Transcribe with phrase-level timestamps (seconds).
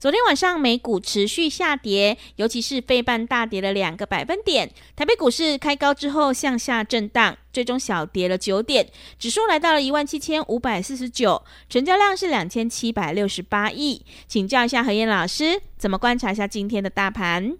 [0.00, 4.66] 昨天晚上美股持续下跌，尤其是费半大跌了两个百分点。
[4.96, 14.02] 台北股市开高之后向下震荡，最终小跌了九点，指数来到了一万七千五百四十九，成交量是两千七百六十八亿。
[14.26, 17.58] 请教一下何燕老师，怎么观察一下今天的大盘？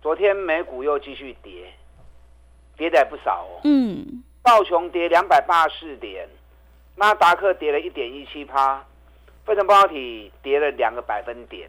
[0.00, 1.70] 昨天美股又继续跌，
[2.78, 3.60] 跌的也不少哦。
[3.64, 6.26] 嗯，道琼跌两百八十四点，
[6.96, 8.82] 纳达克跌了一点一七趴。
[9.48, 11.68] 费城半导体跌了两个百分点，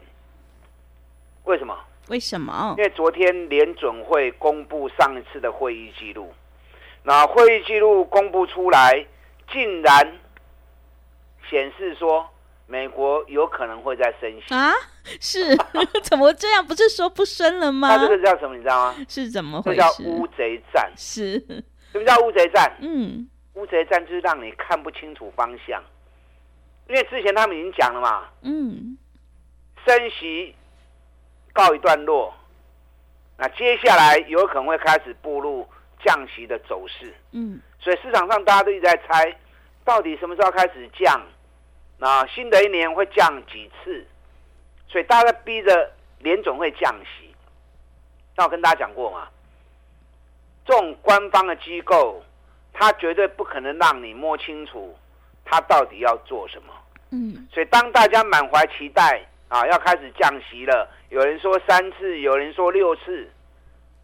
[1.44, 1.74] 为什么？
[2.08, 2.74] 为什么？
[2.76, 6.32] 因为昨天联准会公布上一次的会议记录，
[7.04, 9.06] 那会议记录公布出来，
[9.50, 10.18] 竟然
[11.48, 12.28] 显示说
[12.66, 14.72] 美国有可能会再升息啊？
[15.18, 15.56] 是？
[16.04, 16.64] 怎么这样？
[16.66, 17.96] 不是说不升了吗？
[17.96, 18.54] 那这个叫什么？
[18.56, 18.96] 你知道吗？
[19.08, 19.80] 是怎么回事？
[19.80, 20.92] 这叫乌贼战。
[20.96, 21.38] 是？
[21.92, 22.70] 什么叫乌贼战？
[22.80, 25.82] 嗯，乌贼战就是让你看不清楚方向。
[26.90, 28.98] 因为之前他们已经讲了嘛，嗯，
[29.86, 30.56] 升息
[31.52, 32.34] 告一段落，
[33.38, 35.64] 那接下来有可能会开始步入
[36.04, 39.32] 降息的走势，嗯，所以市场上大家都一直在猜，
[39.84, 41.24] 到底什么时候开始降？
[41.96, 44.04] 那新的一年会降几次？
[44.88, 47.32] 所以大家逼着联总会降息。
[48.36, 49.28] 那我跟大家讲过嘛，
[50.64, 52.20] 这种官方的机构，
[52.72, 54.98] 它绝对不可能让你摸清楚
[55.50, 56.72] 它到底要做什么。
[57.10, 63.28] 嗯，所以当大家满怀期待啊，要开始降息了，有人说三次，有人说六次，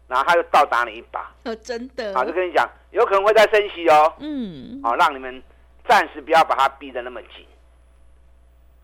[0.09, 1.31] 然后他就倒打你一把。
[1.45, 2.13] 哦，真的。
[2.13, 4.13] 啊，就跟你讲，有可能会再升息哦。
[4.19, 4.81] 嗯。
[4.83, 5.41] 好，让你们
[5.87, 7.45] 暂时不要把它逼得那么紧。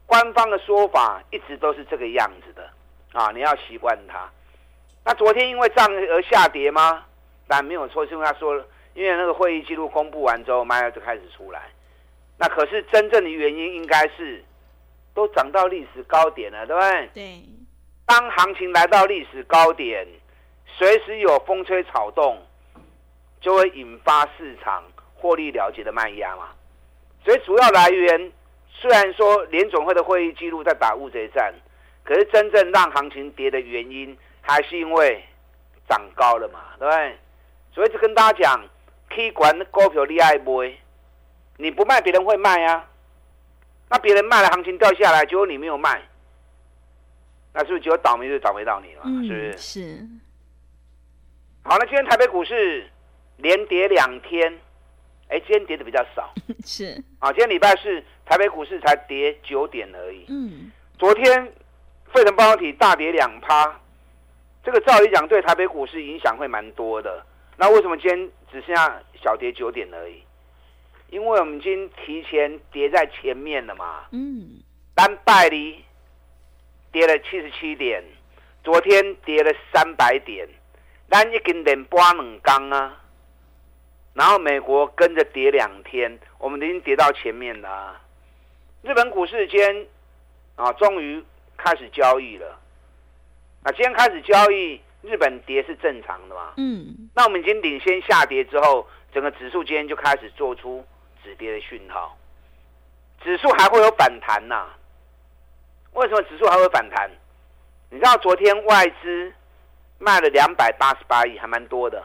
[0.06, 2.70] 官方的说法一直都是这个样子的
[3.12, 4.30] 啊，你要习惯它。
[5.04, 7.04] 那昨天因为这样而下跌吗？
[7.46, 8.56] 但没有错，是因为他说，
[8.94, 11.62] 因为那个会议记录公布完之后，卖压就开始出来。
[12.38, 14.44] 那可是真正的原因应该是，
[15.14, 17.10] 都涨到历史高点了，对不对？
[17.14, 17.44] 对。
[18.06, 20.06] 当行情来到历史高点，
[20.68, 22.38] 随时有风吹草动，
[23.40, 24.84] 就会引发市场
[25.16, 26.50] 获利了结的卖压嘛。
[27.24, 28.32] 所以主要来源
[28.68, 31.54] 虽然说联总会的会议记录在打乌贼战，
[32.04, 35.24] 可是真正让行情跌的原因，还是因为
[35.88, 37.18] 涨高了嘛，对不对？
[37.74, 38.66] 所以就跟大家讲
[39.10, 40.78] ，K 管股票你爱买。
[41.58, 42.90] 你不卖，别人会卖啊。
[43.90, 46.02] 那别人卖了，行情掉下来，结果你没有卖，
[47.54, 49.02] 那是不是只有倒霉就倒霉到你了？
[49.06, 49.58] 嗯、是不是？
[49.58, 50.08] 是。
[51.64, 52.90] 好，那今天台北股市
[53.38, 54.60] 连跌两天，
[55.28, 56.34] 哎，今天跌的比较少。
[56.66, 57.02] 是。
[57.20, 60.26] 啊，今天礼拜四台北股市才跌九点而已。
[60.30, 60.72] 嗯。
[60.98, 61.46] 昨天
[62.12, 63.80] 费城半导体大跌两趴，
[64.64, 67.24] 这个照理讲对台北股市影响会蛮多的。
[67.58, 70.24] 那为什么今天只剩下小跌九点而已？
[71.14, 74.64] 因为我们已经提前跌在前面了嘛，嗯，
[74.96, 75.86] 单拜里
[76.92, 78.04] 跌了七十七点，
[78.64, 80.50] 昨天跌了三百点，
[81.12, 83.00] 咱已经连跌两天啊，
[84.16, 88.02] 然后美国跟着跌两天，我们已经跌到前面了啊。
[88.82, 89.86] 日本股市今天
[90.56, 91.24] 啊，终于
[91.56, 92.60] 开始交易了。
[93.64, 96.54] 那今天开始交易，日本跌是正常的嘛？
[96.58, 100.84] 嗯，那我们已经领先下跌之后，整个指数今天就开始做出。
[101.24, 102.18] 止跌的讯号，
[103.24, 104.68] 指数还会有反弹呐？
[105.94, 107.10] 为什么指数还会反弹？
[107.90, 109.34] 你知道昨天外资
[110.00, 112.04] 卖了两百八十八亿，还蛮多的。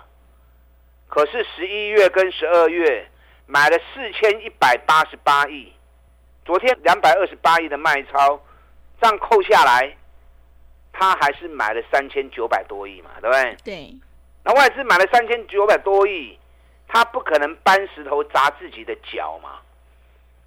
[1.08, 3.08] 可是十一月跟十二月
[3.46, 5.72] 买了四千一百八十八亿，
[6.44, 8.40] 昨天两百二十八亿的卖超，
[9.00, 9.96] 这样扣下来，
[10.92, 13.56] 他还是买了三千九百多亿嘛，对不对？
[13.64, 13.94] 对。
[14.44, 16.38] 那外资买了三千九百多亿。
[16.88, 19.60] 他不可能搬石头砸自己的脚嘛，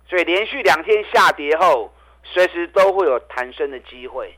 [0.10, 1.94] 所以连续两天下跌后，
[2.24, 4.36] 随时都会有弹升的机会，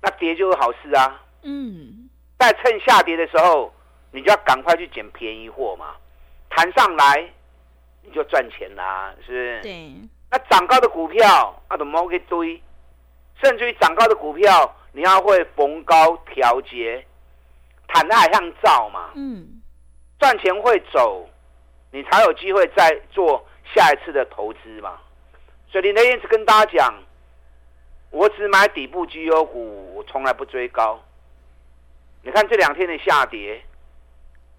[0.00, 1.20] 那跌就是好事啊。
[1.42, 3.74] 嗯，在趁下跌的时候，
[4.12, 5.96] 你就要赶快去捡便宜货嘛，
[6.48, 7.28] 弹上来
[8.02, 9.60] 你就赚钱啦，是不是？
[9.62, 9.92] 对。
[10.30, 12.62] 那涨高的股票，啊，都莫给堆，
[13.42, 17.04] 甚至于涨高的股票，你要会逢高调节，
[17.88, 19.10] 弹爱向造嘛。
[19.14, 19.57] 嗯。
[20.28, 21.26] 赚钱会走，
[21.90, 23.42] 你才有机会再做
[23.74, 24.98] 下一次的投资嘛。
[25.72, 26.94] 所以林德燕是跟大家讲，
[28.10, 31.02] 我只买底部绩优股，我从来不追高。
[32.22, 33.62] 你看这两天的下跌，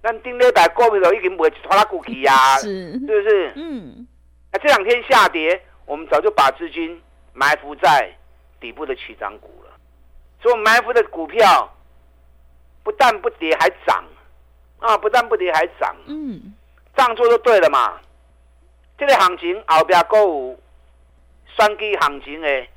[0.01, 3.53] 那顶礼拜股票都已经没拖拉股去呀，是，是不是？
[3.55, 4.07] 嗯。
[4.51, 6.99] 那这两天下跌，我们早就把资金
[7.31, 8.11] 埋伏在
[8.59, 9.71] 底部的起涨股了。
[10.41, 11.71] 所以埋伏的股票
[12.81, 14.03] 不但不跌，还涨
[14.79, 14.97] 啊！
[14.97, 15.95] 不但不跌，还涨。
[16.07, 16.53] 嗯。
[16.95, 17.99] 这样做就对了嘛。
[18.97, 20.59] 这个行情后边购有
[21.55, 22.67] 双击行情的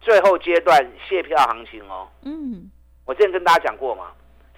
[0.00, 2.08] 最后阶段卸票行情哦。
[2.22, 2.70] 嗯。
[3.04, 4.12] 我之前跟大家讲过嘛。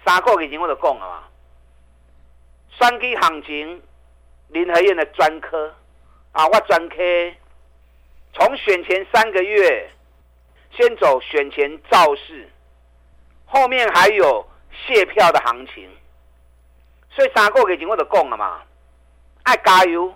[0.07, 1.23] 三个已经我都讲了嘛，
[2.79, 3.83] 双击行情，
[4.49, 5.75] 林和燕的专科
[6.33, 6.97] 啊，我专科
[8.35, 9.91] 从选前三个月
[10.77, 12.47] 先走选前造势，
[13.47, 14.47] 后面还有
[14.87, 15.89] 卸票的行情，
[17.15, 18.61] 所以三个月前我就讲了嘛，
[19.45, 20.13] 爱加油，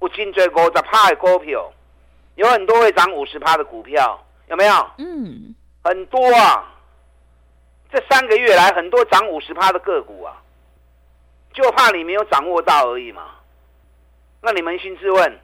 [0.00, 1.72] 有真多五十趴的股票，
[2.36, 4.18] 有很多会涨五十趴的股票，
[4.48, 4.90] 有没有？
[4.98, 6.68] 嗯，很多啊。
[7.92, 10.40] 这三个月来，很多涨五十趴的个股啊，
[11.52, 13.26] 就怕你没有掌握到而已嘛。
[14.40, 15.38] 那你扪心自问，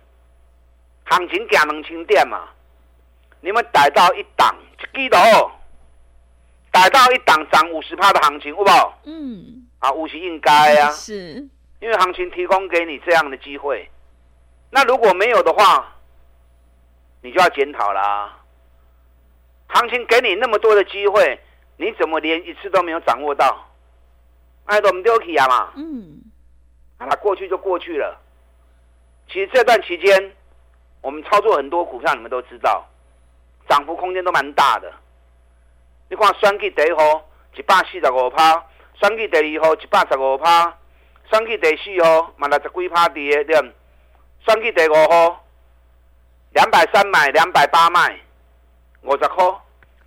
[1.05, 2.49] 行情假能清点嘛，
[3.43, 4.57] 你们逮到一档，
[4.95, 5.51] 记得哦，
[6.73, 8.99] 逮到一档涨五十趴的行情，好不好？
[9.05, 9.58] 嗯。
[9.79, 11.35] 啊，五是应该啊， 是，
[11.81, 13.89] 因为行情提供给你这样的机会。
[14.71, 15.97] 那如果没有的话，
[17.23, 18.39] 你就要检讨啦。
[19.69, 21.41] 行情给你那么多的机会。
[21.81, 23.65] 你怎么连一次都没有掌握到？
[24.65, 25.73] 爱都唔丢弃啊嘛！
[25.77, 26.21] 嗯，
[26.99, 28.21] 好了，过去就过去了。
[29.29, 30.33] 其实这段期间，
[31.01, 32.85] 我们操作很多股票，你们都知道，
[33.69, 34.93] 涨幅空间都蛮大的。
[36.11, 37.25] 你看，双 K 第一号
[37.57, 38.61] 一百四十五趴，
[39.01, 40.77] 选举第二号一百十五趴，
[41.31, 43.73] 选举第四号嘛六十几趴跌的，对。
[44.47, 45.45] 选举第五号
[46.53, 48.19] 两百三买，两百八卖，
[49.03, 49.45] 五十块，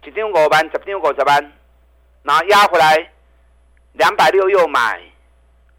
[0.04, 1.54] 一张五万，十张五十万。
[2.24, 3.12] 然后压回来，
[3.94, 5.02] 两百六又买，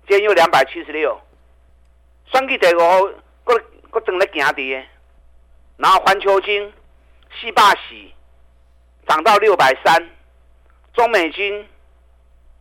[0.08, 1.20] 今天又两百七十六，
[2.32, 3.00] 选举第五号，
[3.44, 4.88] 搁搁等咧行跌，
[5.76, 6.72] 然后环球金
[7.40, 7.94] 四百四
[9.06, 10.10] 涨到六百三，
[10.94, 11.68] 中美金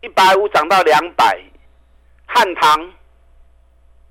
[0.02, 1.40] 一百五涨到两百，
[2.26, 2.92] 汉唐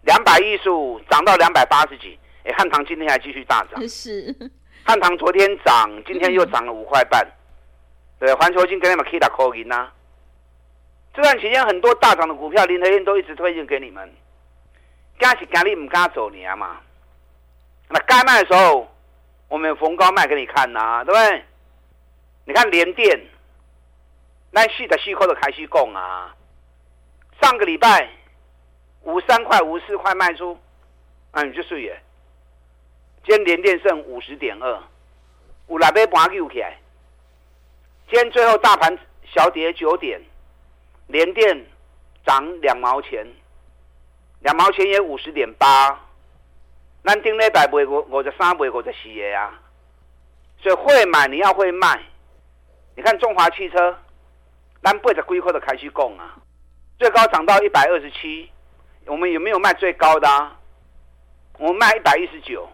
[0.03, 4.35] 两百一十五涨到两百八十几，哎，汉唐今天还继续大涨， 是，
[4.85, 7.23] 汉唐昨天涨，今天又涨了五块半。
[7.25, 7.37] 嗯
[8.21, 9.91] 对，环球金跟你们 K 打扣银呐。
[11.15, 14.13] 这段期间很多大涨的股票，林和燕都一直推荐给你们。
[15.19, 16.83] 敢是敢你唔敢走你啊嘛？
[17.89, 18.87] 那该卖的时候，
[19.49, 21.45] 我们有逢高卖给你看呐、啊，对不对？
[22.45, 23.19] 你看联电，
[24.51, 26.35] 那细的细扣的开始供啊。
[27.41, 28.09] 上个礼拜
[29.03, 30.59] 五三块、五四块卖出，
[31.31, 32.01] 啊，你就是耶。
[33.25, 34.83] 今天连电剩五十点二，
[35.69, 36.77] 有来杯盘救起来。
[38.11, 38.99] 今天最后大盘
[39.33, 40.21] 小跌九点，
[41.07, 41.67] 连电
[42.27, 43.27] 涨两毛钱，
[44.41, 45.99] 两毛钱也五十点八，
[47.05, 49.61] 咱顶礼拜卖五五十三卖五十四个啊，
[50.63, 52.03] 所以会买你要会卖，
[52.97, 53.97] 你看中华汽车，
[54.83, 56.37] 咱八十几块的开始讲啊，
[56.99, 58.51] 最高涨到一百二十七，
[59.07, 60.57] 我们有没有卖最高的啊？
[61.59, 62.65] 我们卖一百一十九，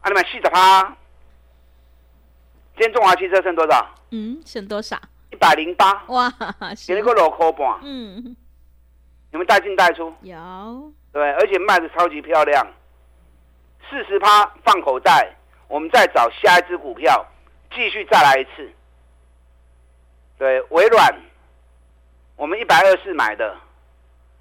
[0.00, 0.82] 啊，你们四十趴。
[2.76, 3.94] 今天中华汽车剩多少？
[4.10, 5.00] 嗯，剩多少？
[5.30, 6.02] 一百零八。
[6.08, 6.28] 哇，
[6.86, 7.78] 给你个六块半。
[7.82, 8.34] 嗯，
[9.30, 10.12] 你们带进带出？
[10.22, 10.92] 有。
[11.12, 12.66] 对，而且卖的超级漂亮。
[13.88, 15.36] 四十趴放口袋，
[15.68, 17.24] 我们再找下一只股票，
[17.72, 18.72] 继续再来一次。
[20.40, 21.14] 对，微软，
[22.34, 23.54] 我们一百二十买的，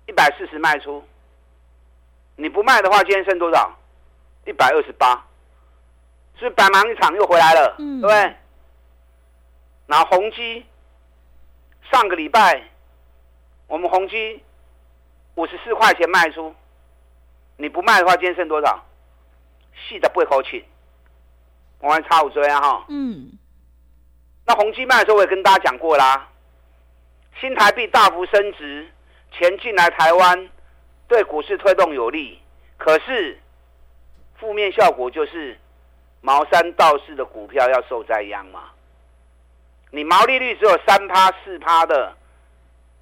[0.07, 1.03] 一百四十卖出。
[2.37, 3.77] 你不卖的话，今天剩多少？
[4.45, 5.25] 一百二十八。
[6.39, 8.35] 是白忙一场又回来了，嗯、对不对？
[9.87, 10.65] 然后宏基
[11.91, 12.63] 上个礼拜
[13.67, 14.41] 我们宏基
[15.35, 16.55] 五十四块钱卖出，
[17.57, 18.85] 你不卖的话，今天剩多少？
[19.89, 20.63] 四十八块钱，
[21.79, 22.85] 我们差五追啊哈。
[22.87, 23.37] 嗯。
[24.49, 26.27] 那宏基卖的时候我也跟大家讲过啦，
[27.39, 28.89] 新台币大幅升值，
[29.31, 30.49] 钱进来台湾
[31.07, 32.41] 对股市推动有利，
[32.79, 33.37] 可是
[34.39, 35.55] 负面效果就是。
[36.21, 38.71] 毛三道四的股票要受灾殃嘛？
[39.89, 42.13] 你毛利率只有三趴四趴的，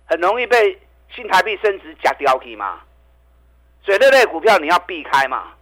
[0.05, 0.79] 很容易被
[1.15, 2.81] 新台币升值夹掉去嘛。
[3.81, 5.53] 所以这类股票你要避开嘛。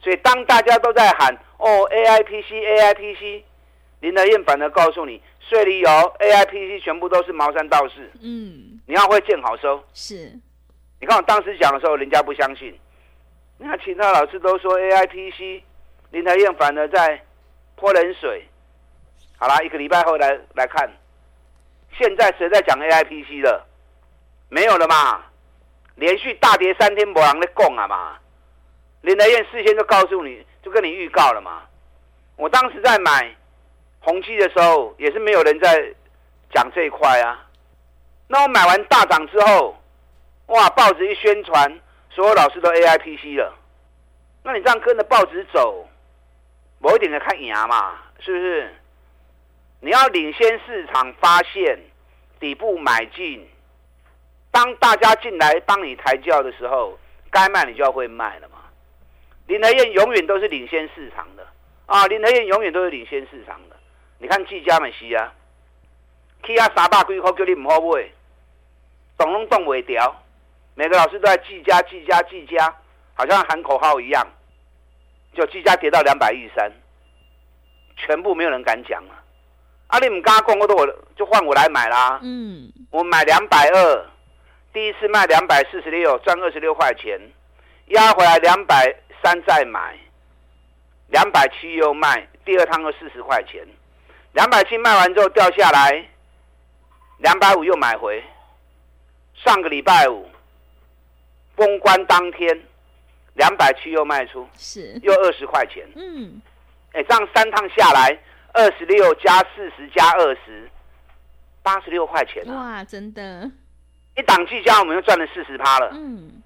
[0.00, 3.42] 所以当大家都在喊哦 AIPC AIPC，
[4.06, 8.08] 林德燕反而告诉你，税里有 AIPC 全部都是毛三道士。
[8.22, 9.82] 嗯，你要会见好收。
[9.92, 10.32] 是，
[11.00, 12.72] 你看我当时讲的时候，人家不相信。
[13.58, 15.60] 你看其他老师都说 AIPC，
[16.12, 17.20] 林德燕反而在
[17.74, 18.46] 泼冷水。
[19.38, 20.88] 好啦，一个礼拜后来来看，
[21.98, 23.66] 现在谁在讲 AIPC 了？
[24.48, 25.20] 没有了嘛？
[25.96, 28.16] 连续大跌三天，没人在供啊嘛？
[29.00, 31.64] 林德燕事先就告诉你，就跟你预告了嘛。
[32.36, 33.34] 我当时在买
[34.06, 35.92] 宏碁的时候，也是没有人在
[36.54, 37.44] 讲这一块啊。
[38.28, 39.76] 那我买完大涨之后，
[40.46, 43.52] 哇，报纸一宣传，所有老师都 AIPC 了。
[44.44, 45.88] 那你这样跟着报纸走，
[46.78, 48.72] 某一点的看牙嘛，是不是？
[49.80, 51.76] 你要领先市场，发现
[52.38, 53.44] 底部买进。
[54.52, 56.96] 当大家进来帮你抬轿的时候，
[57.32, 58.58] 该卖你就要会卖了嘛。
[59.48, 61.44] 林和燕永远都是领先市场的
[61.86, 63.75] 啊，林和燕永远都是领先市场的。
[64.18, 65.32] 你看技嘉美西啊，
[66.42, 68.08] 去啊三百几块叫你唔好买，
[69.18, 70.22] 动拢动未掉。
[70.74, 72.74] 每个老师都在技嘉、技嘉、技嘉，
[73.14, 74.26] 好像喊口号一样。
[75.34, 76.72] 就技嘉跌到两百一十三，
[77.96, 79.14] 全部没有人敢讲了。
[79.88, 82.18] 啊，你唔敢讲，我都我就换我来买啦。
[82.22, 84.06] 嗯，我买两百二。
[84.72, 87.20] 第一次卖两百四十六，赚二十六块钱，
[87.86, 89.98] 压回来两百三再买，
[91.08, 93.66] 两百七又卖，第二趟又四十块钱，
[94.36, 96.06] 两百七卖完之后掉下来，
[97.20, 98.22] 两百五又买回，
[99.34, 100.28] 上个礼拜五
[101.56, 102.54] 封关当天，
[103.32, 106.38] 两百七又卖出，是又二十块钱，嗯，
[106.92, 108.14] 哎，这样三趟下来，
[108.52, 110.70] 二十六加四十加二十，
[111.62, 112.54] 八十六块钱啊！
[112.54, 113.50] 哇，真的。
[114.18, 115.88] 一档技嘉，我们又赚了四十趴了。
[115.94, 116.42] 嗯，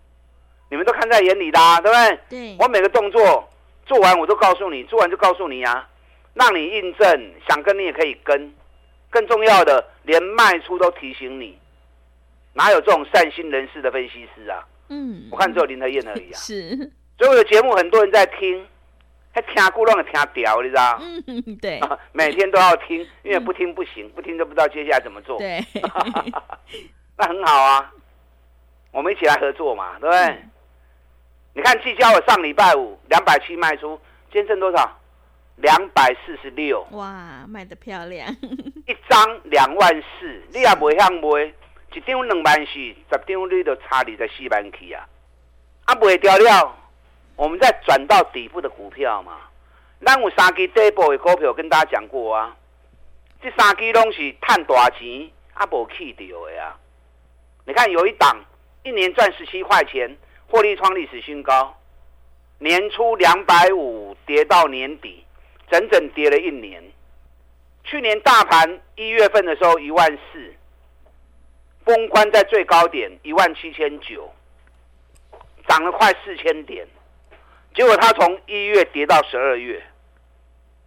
[0.70, 2.20] 你们都看在眼里的，啊，对不对？
[2.28, 2.56] 对。
[2.60, 3.52] 我每个动作
[3.84, 5.88] 做完，我都告诉你，做完就告诉你啊，
[6.34, 7.32] 让你印证。
[7.48, 8.52] 想跟你也可以跟。
[9.10, 11.58] 更重要的，连卖出都提醒你。
[12.52, 14.64] 哪有这种善心人士的分析师啊？
[14.88, 15.28] 嗯。
[15.30, 16.34] 我看只有林和燕而已啊。
[16.38, 16.76] 是。
[17.18, 18.64] 所有的节目很多人在听，
[19.32, 20.98] 还听咕噥的听屌，你知道？
[21.26, 21.80] 嗯，对。
[22.12, 25.38] 每天都要听，因为不听不行，不听就不知道接下来怎么做。
[25.38, 25.60] 对。
[27.18, 27.92] 那很好啊，
[28.92, 30.20] 我们一起来合作嘛，对不对？
[30.26, 30.50] 嗯、
[31.54, 34.00] 你看聚焦，我上礼拜五两百七卖出，
[34.32, 34.99] 今天挣多少？
[35.62, 36.86] 两百四十六。
[36.92, 38.28] 哇，卖的漂亮！
[38.86, 41.52] 一张两万四，你也不想卖，
[41.92, 45.06] 一张两万四，十张你都差二十四万去啊！
[45.84, 46.76] 啊，卖掉了，
[47.36, 49.38] 我们再转到底部的股票嘛。
[50.04, 52.56] 咱有三支底部的股票跟大家讲过啊，
[53.42, 56.76] 这三支拢是赚大钱，啊，无去掉的啊。
[57.66, 58.44] 你看，有一档
[58.82, 60.16] 一年赚十七块钱，
[60.48, 61.76] 获利创历史新高。
[62.58, 65.24] 年初两百五跌到年底，
[65.70, 66.82] 整整跌了一年。
[67.84, 70.54] 去年大盘一月份的时候一万四，
[71.84, 74.30] 封关在最高点一万七千九，
[75.66, 76.86] 涨了快四千点。
[77.74, 79.82] 结果它从一月跌到十二月，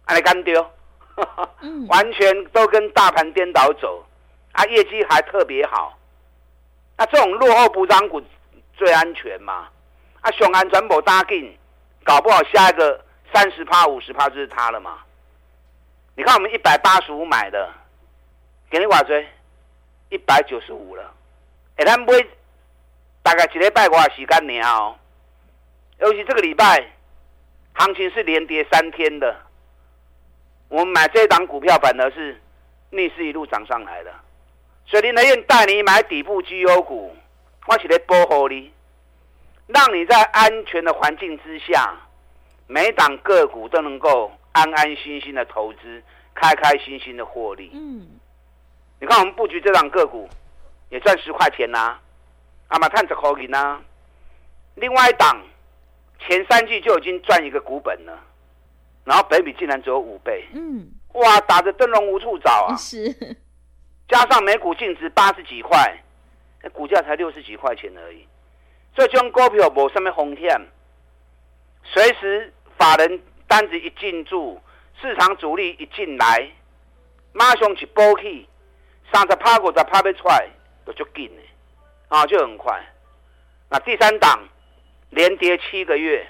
[0.06, 0.64] 还干丢，
[1.88, 4.04] 完全都跟大盘颠倒走。
[4.52, 5.98] 啊，业绩还特别好。
[6.96, 8.22] 那这种落后补涨股
[8.76, 9.68] 最安全嘛？
[10.20, 11.58] 啊，雄安全部打紧，
[12.04, 13.03] 搞不好下一个
[13.34, 15.00] 三十趴、五十趴就是它了嘛？
[16.14, 17.68] 你看我们一百八十五买的，
[18.70, 19.26] 给你挂追
[20.10, 21.12] 一百九十五了。
[21.74, 22.30] 哎，他们不会
[23.24, 24.60] 大概几礼拜挂时间呢？
[24.62, 24.94] 哦，
[25.98, 26.86] 尤其这个礼拜
[27.72, 29.34] 行情是连跌三天的，
[30.68, 32.40] 我们买这档股票反而是
[32.90, 34.14] 逆势一路涨上来的。
[34.86, 37.16] 所以林德燕带你买底部绩优股，
[37.66, 38.72] 我是来保护你，
[39.66, 41.92] 让你在安全的环境之下，
[42.66, 46.02] 每档个股都能够安安心心的投资，
[46.34, 47.70] 开开心心的获利。
[47.74, 48.06] 嗯，
[49.00, 50.28] 你看我们布局这档个股，
[50.90, 52.00] 也赚十块钱呐、啊，
[52.68, 53.80] 阿玛探子口银呐。
[54.76, 55.40] 另外一档，
[56.18, 58.18] 前三季就已经赚一个股本了，
[59.04, 60.44] 然后北比竟然只有五倍。
[60.54, 62.74] 嗯，哇，打着灯笼无处找啊！
[62.78, 63.36] 是。
[64.08, 65.96] 加上每股净值八十几块，
[66.62, 68.26] 那股价才六十几块钱而已，
[68.94, 70.60] 所以这种股票没什么风险，
[71.94, 74.60] 随时法人单子一进驻，
[75.00, 76.50] 市场主力一进来，
[77.32, 78.48] 马上去补起，
[79.12, 80.48] 三十趴五十趴要出来，
[80.84, 81.42] 就就紧的，
[82.08, 82.84] 啊，就很快。
[83.70, 84.48] 那第三档
[85.10, 86.26] 连跌七个月，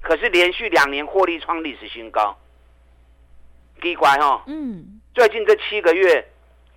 [0.00, 2.34] 可是连续两年获利创历史新高，
[3.82, 6.26] 奇怪哈，嗯，最近这七个月。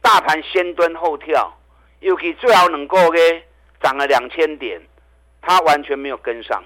[0.02, 1.52] 大盘先蹲后跳，
[2.02, 3.42] 尤其最后能够嘅
[3.82, 4.80] 涨了两千点，
[5.42, 6.64] 它完全没有跟上。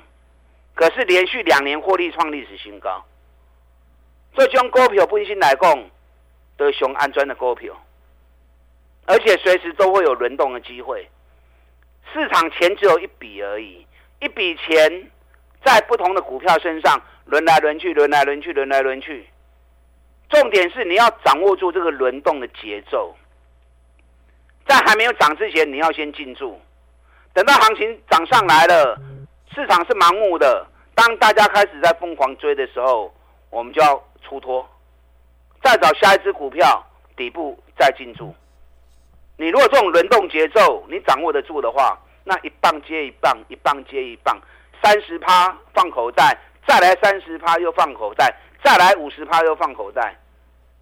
[0.80, 3.04] 可是连续两年获利创历史新高，
[4.34, 5.90] 这将股票本身来讲
[6.56, 7.76] 都是安全的股票，
[9.06, 11.06] 而且随时都会有轮动的机会。
[12.14, 13.86] 市场钱只有一笔而已，
[14.22, 15.12] 一笔钱
[15.66, 19.28] 在不同的股票身上轮来轮去，轮来轮去，轮来轮去。
[20.30, 23.14] 重点是你要掌握住这个轮动的节奏，
[24.66, 26.58] 在还没有涨之前，你要先进驻。
[27.34, 28.98] 等到行情涨上来了，
[29.60, 30.66] 市场是盲目的。
[30.96, 33.14] 当大家开始在疯狂追的时候，
[33.50, 34.66] 我们就要出脱，
[35.62, 36.82] 再找下一只股票
[37.18, 38.34] 底部再进驻。
[39.36, 44.40] 你如果这种轮动节奏你掌握得住的话，那一棒接一棒，一棒接一棒，
[44.82, 50.16] 三十趴放口袋，再来三十趴又放口袋，再来五十趴又放口袋，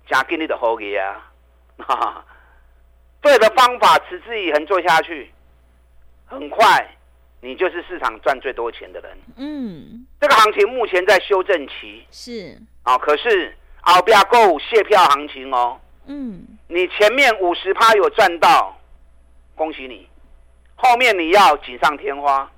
[0.08, 1.32] 加给你的后给啊！
[1.80, 2.26] 哈哈，
[3.22, 5.32] 对的方法持之以恒做下去，
[6.28, 6.88] 很快。
[7.42, 9.18] 你就是市场赚最多钱的人。
[9.38, 12.06] 嗯，这个行情目前在修正期。
[12.12, 12.58] 是。
[12.84, 15.80] 啊，可是后边够卸票行情哦。
[16.08, 16.46] 嗯。
[16.68, 18.78] 你前面五十趴有赚到，
[19.56, 20.08] 恭喜你。
[20.76, 22.52] 后面你要锦上添花。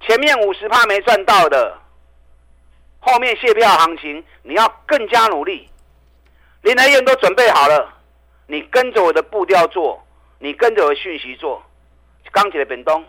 [0.00, 1.78] 前面五十趴没赚到的，
[3.00, 5.68] 后面卸票行情你要更加努力。
[6.62, 7.94] 林来燕都准备好了，
[8.46, 10.02] 你跟着我的步调做，
[10.38, 11.62] 你跟着我的讯息做。
[12.32, 13.04] 钢铁的本东。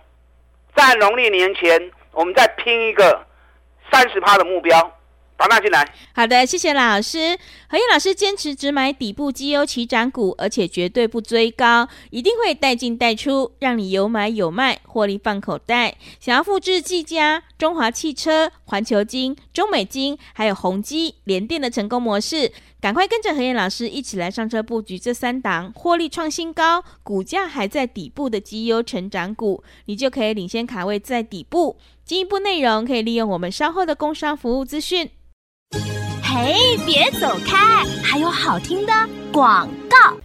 [0.75, 3.25] 在农历年前，我们再拼一个
[3.91, 4.91] 三十趴的目标，
[5.38, 5.89] 把它进来。
[6.13, 7.38] 好的，谢谢老师。
[7.70, 15.96] 何燕老师坚持只买底部绩优起涨股，而且绝对不追高，一定会带进带出，让你有买有卖，获利放口袋。
[16.20, 22.52] 想要复制技嘉、中华汽车、环球金、中美金，还有宏基、联电的成功模式。
[22.82, 31.78] 赶快跟着何燕老师一起来上车布局这三档获利创新高、股价还在底部的绩优成长股，你就可以领先卡位在底部。
[32.04, 35.10] 进一步内容可以利用我们稍后的工商服务资讯。
[36.22, 38.94] 嘿，别走开，还有好听的
[39.32, 40.18] 广告。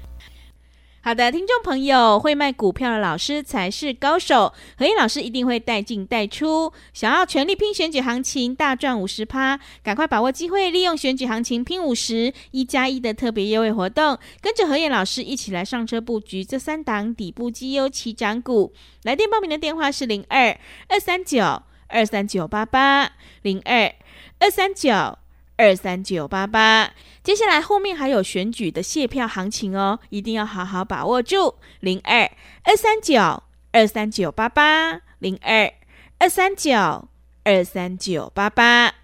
[1.11, 4.55] 好的，听众朋友，会卖股票的老师才是高手。
[4.79, 6.73] 何燕老师一定会带进带出。
[6.93, 18.73] 想要全力拼选举行情，大赚五十趴，赶快把握机会，利用选举行情拼五十一加一的特别优惠活动，跟着何燕老师一起来上车布局这三档底部绩优起涨股。
[19.03, 23.11] 来电报名的电话是零二二三九二三九八八
[23.43, 23.93] 零二
[24.39, 25.19] 二三九
[25.61, 26.91] 二三九八八。
[27.23, 31.57] 接下来后面还有选举的谢票行情哦，一定要好好把握住。
[31.81, 32.23] 零二
[32.65, 35.71] 二三九二三九八八零二
[36.19, 37.09] 二三九
[37.45, 38.95] 二三九八八。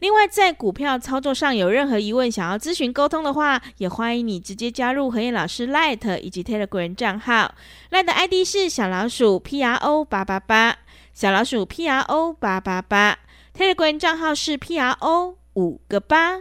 [0.00, 7.54] 另外，在股票操作上有任何疑问，想要咨询沟通的话，也欢迎你直接加入何燕老师 Light 以及 Telegram 账号。
[7.90, 10.76] Light 的 ID 是小老鼠 P R O 八八八，
[11.14, 13.16] 小老鼠 P R O 八八八。
[13.56, 16.40] Telegram 账号是 P R O 五个八。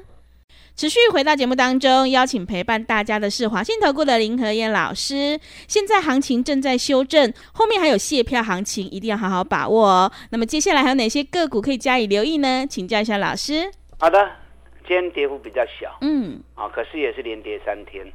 [0.74, 5.40] 持续回到节目当中，邀请陪伴大家的是华信投顾的林和燕老师。
[5.68, 10.12] 现在行情正在修正，后面还有卸票行情，一定要好好把握哦。
[10.32, 12.66] 那么接下来还有哪些个股可以加以留意呢？
[12.68, 13.70] 请教一下老师。
[14.00, 14.32] 好的，
[14.88, 18.12] 今天跌幅比较小，嗯，啊，可是也是连跌三天，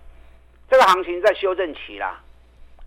[0.68, 2.20] 这个行情在修正期啦，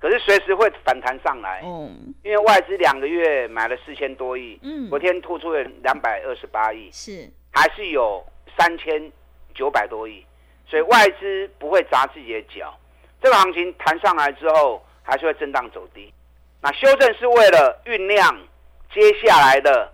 [0.02, 8.25] 可是随时会反弹上来，嗯，因为外资两个月买了四千多亿，嗯，昨天吐出了两百二十八亿，是，还是有
[8.57, 9.12] 三千。
[9.55, 10.25] 九百多亿，
[10.69, 12.73] 所以外资不会砸自己的脚。
[13.21, 16.13] 这个行情弹上来之后，还是会震荡走低。
[16.62, 18.38] 那修正是为了酝酿
[18.93, 19.91] 接下来的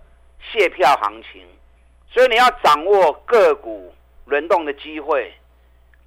[0.52, 1.44] 谢票行情，
[2.08, 3.92] 所以你要掌握个股
[4.26, 5.34] 轮动的机会，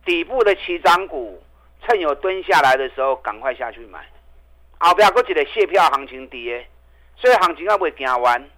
[0.05, 1.43] 底部的起涨股，
[1.81, 4.07] 趁有蹲下来的时候赶快下去买。
[4.77, 6.65] 后边还有一个谢票行情跌，
[7.17, 8.49] 所以行情要不会行完。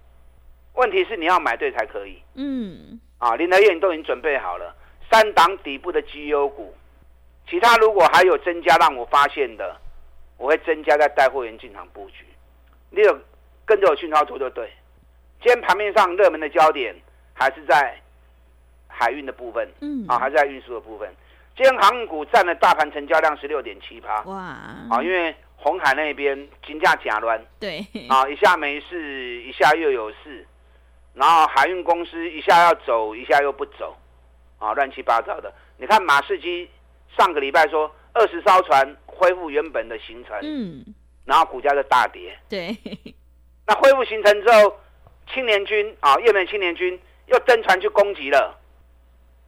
[0.74, 2.22] 问题是你要买对才可以。
[2.34, 4.74] 嗯，啊，林德燕都已经准备好了。
[5.10, 6.74] 三档底部的绩优股，
[7.48, 9.76] 其他如果还有增加让我发现的，
[10.38, 12.24] 我会增加在带货员进场布局。
[12.90, 13.18] 你有
[13.64, 14.70] 跟着我讯号图就对。
[15.42, 16.94] 今天盘面上热门的焦点
[17.34, 18.00] 还是在
[18.86, 21.08] 海运的部分，嗯，啊，还是在运输的部分。
[21.56, 24.36] 今天航运股占了大盘成交量十六点七趴，哇，
[24.90, 30.46] 啊，因为红海那边金价假乱，对，啊，一下没事，一下又有事，
[31.14, 33.96] 然后海运公司一下要走，一下又不走。
[34.58, 35.52] 啊，乱七八糟的！
[35.76, 36.70] 你看马士基
[37.16, 40.94] 上个礼拜说二十艘船恢复原本的行程，嗯，
[41.24, 42.38] 然后股价就大跌。
[42.48, 42.68] 对，
[43.66, 44.78] 那恢复行程之后，
[45.34, 46.96] 青年军啊，越南青年军
[47.26, 48.56] 又登船去攻击了，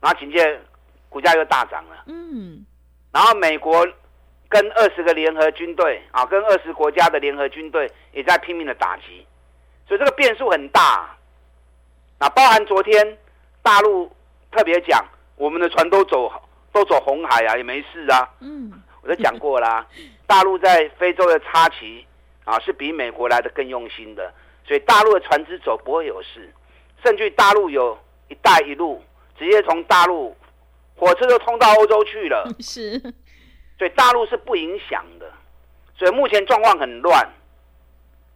[0.01, 0.61] 然后紧接着
[1.09, 2.03] 股价又大涨了。
[2.07, 2.67] 嗯，
[3.13, 3.87] 然后美国
[4.49, 9.25] 跟二十个联合军队啊，跟二十国家的联合军队也在拼命的打击，
[9.87, 11.17] 所以这个变数很大。
[12.19, 13.19] 那包含昨天
[13.63, 14.11] 大陆。
[14.57, 16.31] 特别讲，我们的船都走
[16.71, 18.31] 都走红海啊，也没事啊。
[18.39, 18.73] 嗯，
[19.03, 19.85] 我都讲过啦。
[20.29, 22.07] 大陆在非洲的插旗
[22.45, 24.33] 啊，是比美国来的更用心的，
[24.65, 26.49] 所以大陆的船只走不会有事，
[27.03, 27.99] 甚至大陆有
[28.29, 29.03] 一带一路，
[29.37, 30.37] 直接从大陆
[30.95, 32.97] 火车都通到欧洲去了， 是，
[33.77, 35.29] 所以大陆是不影响的，
[35.99, 37.29] 所以目前状况很乱。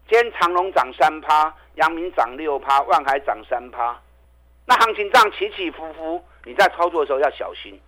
[0.08, 3.94] 今天长隆涨三趴，阳明涨六趴，万海涨三趴，
[4.64, 7.78] 那行情这样起起伏伏，你在操作的时候要小心。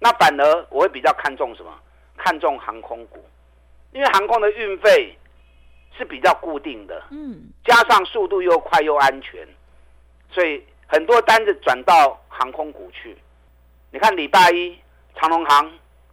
[0.00, 1.72] 那反而我会比较看重什么？
[2.16, 3.24] 看重航空股，
[3.92, 5.16] 因为航空的运费
[5.96, 9.46] 是比较固定的，嗯，加上速度又快又安全，
[10.30, 13.16] 所以很多单子转到航空股去。
[13.92, 14.76] 你看礼拜一
[15.14, 15.72] 长隆航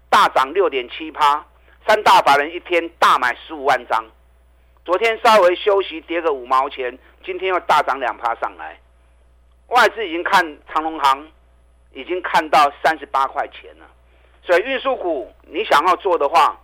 [0.09, 1.43] 大涨六点七趴，
[1.88, 4.05] 三大法人一天大买十五万张。
[4.89, 8.75] 昨天稍微休息，跌个五毛钱，今天又大涨两趴上来。
[9.67, 11.28] 外资已经看长隆行，
[11.93, 13.86] 已经看到三十八块钱了。
[14.41, 16.60] 所以运输股你想要做的话，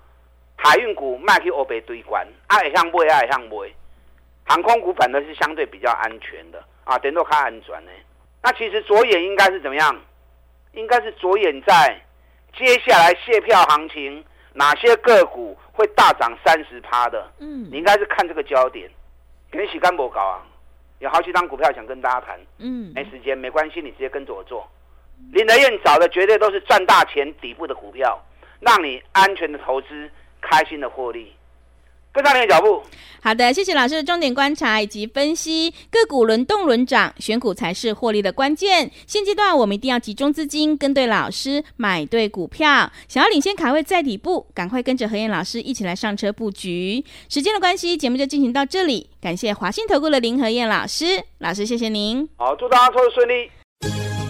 [0.56, 3.64] 海运股卖去欧北堆关，爱向不爱向不。
[4.48, 7.92] 航空股反而是相对比较安全的啊，等到开安转呢。
[8.42, 10.02] 那其实着眼应该是怎么样？
[10.72, 12.02] 应该是着眼在
[12.58, 14.26] 接下来卸票行情。
[14.58, 17.30] 哪些个股会大涨三十趴的？
[17.40, 18.90] 嗯，你应该是看这个焦点。
[19.52, 20.42] 给你洗干不搞啊，
[21.00, 22.40] 有好几张股票想跟大家谈。
[22.60, 24.66] 嗯，没时间没关系，你直接跟着我做。
[25.34, 28.18] 林德燕找的绝对都是赚大钱底部的股票，
[28.62, 30.10] 让你安全的投资，
[30.42, 31.36] 开心的获利。
[32.16, 32.82] 跟上你的脚步。
[33.22, 35.74] 好的，谢谢老师的重点观察以及分析。
[35.90, 38.92] 个股轮动轮涨，选股才是获利的关键。
[39.08, 42.92] 现阶段我们一定要集中资金，跟对老师，买对股票。
[43.08, 47.04] 想要领先卡位在底部，赶快跟着何燕老师一起来上车布局。
[47.28, 49.10] 时间的关系，节目就进行到这里。
[49.20, 52.30] 感谢华信投顾的林何燕老师，老师谢谢您。
[52.38, 53.50] 好，祝大家操作顺利。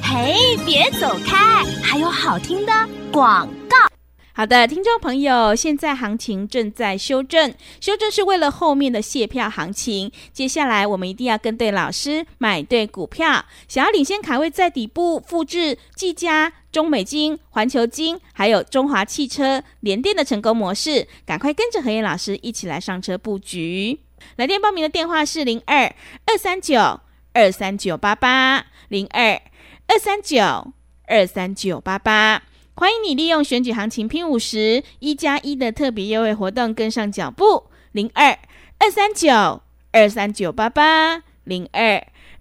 [0.01, 2.71] 嘿，别走开，还有好听的
[3.11, 3.94] 广告。
[4.37, 10.11] 好的，听众朋友，现在行情正在修正，修正是为了后面的卸票行情。
[10.33, 13.45] 接下来我们一定要跟对老师，买对股票。
[13.69, 24.01] 想要领先卡位在底部，复制技嘉、中美金、环球金，还有中华汽车、联电的成功模式，赶快跟着何燕老师一起来上车布局。
[24.35, 25.85] 来电报名的电话是零二
[26.25, 26.99] 二三九
[27.31, 29.41] 二三九八八零二
[29.87, 30.73] 二三九
[31.07, 32.43] 二三九八八。
[32.77, 38.37] 欢迎你利用选举行情拼五十一加一的特别优惠活动跟上脚步，零二
[38.77, 39.61] 二三九
[39.93, 41.95] 二三九八八零二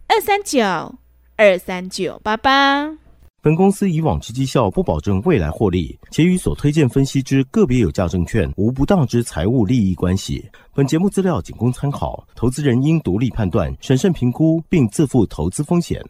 [0.08, 0.60] 二三九
[1.36, 2.98] 二三九八八。
[3.42, 10.44] 本公司以往之绩效不保证未来获利，且与所推荐分析之个别有价证券无不当之财务利益关系。
[10.74, 16.04] 本节目资料仅供参考，投资人应独立判断、审慎评估，并自负投资风险。